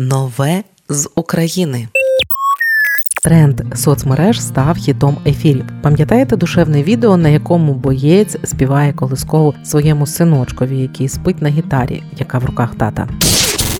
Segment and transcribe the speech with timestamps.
[0.00, 1.88] Нове з України.
[3.24, 5.64] Тренд соцмереж став хітом ефірів.
[5.82, 12.38] Пам'ятаєте душевне відео, на якому боєць співає колискову своєму синочкові, який спить на гітарі, яка
[12.38, 13.08] в руках тата.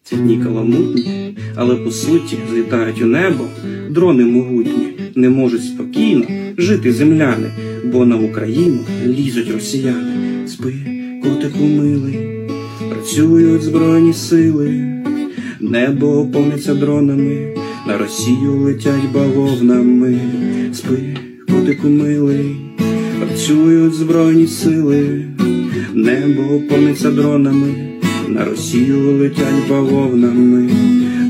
[0.03, 3.45] Ці дні каламутні, але по суті злітають у небо.
[3.91, 6.25] Дрони могутні не можуть спокійно
[6.59, 7.51] жити земляни,
[7.85, 10.49] бо на Україну лізуть росіяни.
[10.49, 10.75] Спи,
[11.23, 12.19] котику милий,
[12.91, 14.98] працюють збройні сили,
[15.61, 17.55] небо повниться дронами,
[17.87, 20.21] на Росію летять бавовнами.
[20.75, 21.17] Спи,
[21.49, 22.57] котику милий,
[23.21, 25.25] працюють збройні сили,
[25.95, 27.89] небо повниться дронами.
[28.29, 30.71] На Росію летять бавовнами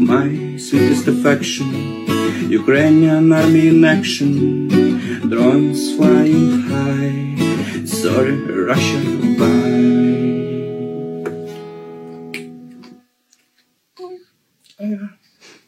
[0.00, 1.68] My sweetest affection
[2.50, 4.68] Ukrainian army in action
[5.30, 7.36] Drones flying high
[7.84, 8.36] Sorry,
[8.70, 9.00] Russia,
[9.38, 9.67] bye
[14.78, 14.98] 哎呀，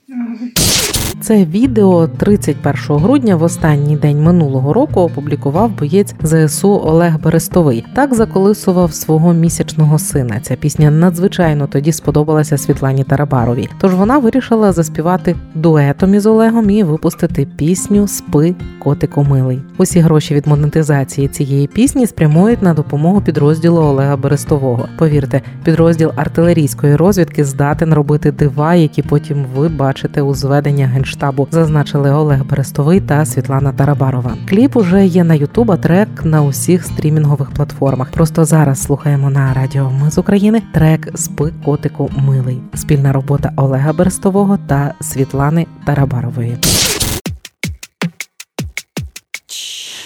[0.06, 0.89] 嗯。
[1.22, 7.84] Це відео 31 грудня, в останній день минулого року, опублікував боєць ЗСУ Олег Берестовий.
[7.94, 10.40] Так заколисував свого місячного сина.
[10.42, 13.68] Ця пісня надзвичайно тоді сподобалася Світлані Тарабаровій.
[13.80, 19.60] Тож вона вирішила заспівати дуетом із Олегом і випустити пісню Спи котику милий.
[19.78, 24.88] Усі гроші від монетизації цієї пісні спрямують на допомогу підрозділу Олега Берестового.
[24.98, 31.09] Повірте, підрозділ артилерійської розвідки здатен робити дива, які потім ви бачите у зведення генштабу.
[31.50, 34.36] Зазначили Олег Берестовий та Світлана Тарабарова.
[34.48, 38.10] Кліп уже є на Ютуб, а трек на усіх стрімінгових платформах.
[38.10, 42.60] Просто зараз слухаємо на радіо Ми з України трек Спи котику милий.
[42.74, 46.56] Спільна робота Олега Берестового та Світлани Тарабарової.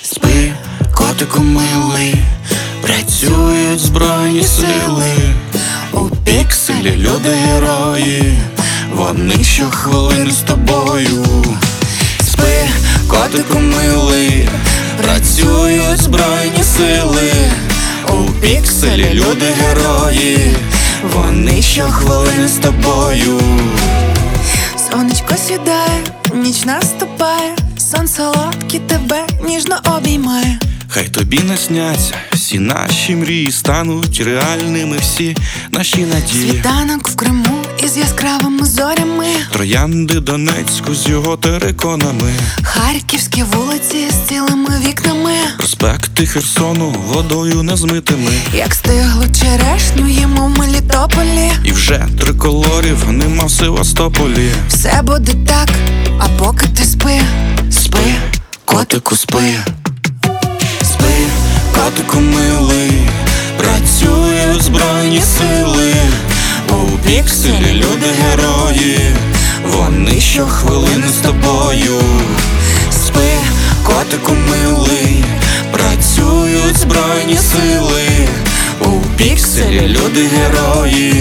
[0.02, 0.52] Спи,
[0.94, 2.14] котику милий,
[2.82, 5.12] працюють збройні сили,
[5.92, 8.38] у пікселі люди герої,
[8.94, 11.24] вони щохвилини з тобою.
[12.20, 12.68] Спи,
[13.08, 14.48] котику милий,
[15.02, 17.32] працюють збройні сили,
[18.08, 20.56] у пікселі люди герої,
[21.14, 23.40] вони щохвилини з тобою.
[24.90, 26.00] Сонечко сідає,
[26.34, 30.58] ніч наступає, сон солодкий тебе ніжно обіймає.
[30.94, 35.36] Хай тобі насняться всі наші мрії стануть реальними всі
[35.70, 36.50] наші надії.
[36.50, 42.32] Світанок в Криму із яскравими зорями, Троянди Донецьку з його териконами,
[42.62, 48.32] харківські вулиці з цілими вікнами, проспекти Херсону водою незмитими.
[48.54, 51.52] як стиглу черешню їмо в Мелітополі.
[51.64, 54.50] І вже триколорів нема в Севастополі.
[54.68, 55.68] Все буде так,
[56.18, 57.20] а поки ти спи,
[57.70, 58.14] Спи,
[58.64, 59.54] котику, спи,
[61.74, 63.08] котику милий,
[63.58, 65.94] працюють збройні сили,
[66.68, 68.98] у пікселі люди герої,
[69.66, 72.00] вони щохвилини з тобою.
[72.90, 73.30] Спи,
[73.82, 75.24] котику милий,
[75.72, 78.28] працюють збройні сили,
[78.80, 81.14] у пікселі люди герої,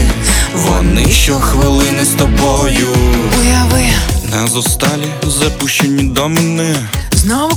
[0.56, 2.88] вони щохвилини з тобою.
[3.42, 3.86] уяви,
[4.32, 6.76] На зосталі запущені домини
[7.12, 7.53] знову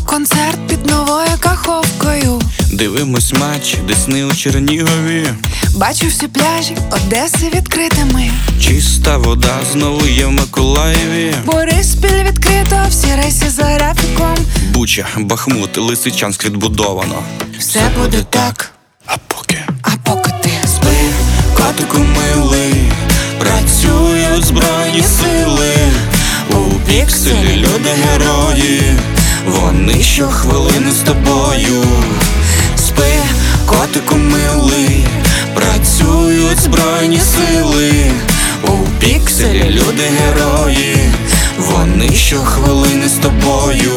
[2.87, 5.27] Дивимось матч, Десни у Чернігові.
[5.75, 8.31] Бачу всі пляжі Одеси відкритими.
[8.61, 11.35] Чиста вода знову є в Миколаєві.
[11.45, 14.35] Бориспіль відкрито, всі рейси за графіком.
[14.73, 17.23] Буча, Бахмут, Лисичанськ відбудовано.
[17.59, 18.73] Все буде так,
[19.07, 19.59] А поки?
[19.83, 20.51] А поки ти.
[20.67, 20.97] Спи,
[21.55, 22.75] котику милий
[23.39, 25.75] Працюють збройні сили.
[26.51, 28.83] У пікселі люди герої.
[29.47, 31.85] Вони щохвилини з тобою
[32.97, 33.13] Спи,
[33.67, 35.07] котику милий
[35.55, 38.11] Працюють збройні сили.
[38.63, 40.99] У пікселі люди герої
[41.59, 43.93] Вони щохвилини з тобою.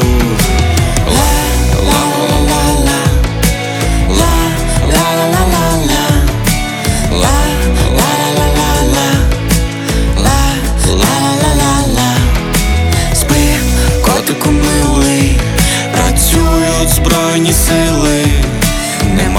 [16.95, 18.08] Збройні сили,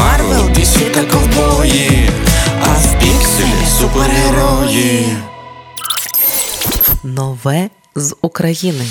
[0.01, 2.11] Марвел, DC та ковбої,
[2.63, 5.17] а в пікселі супергерої.
[7.03, 8.87] Нове з України.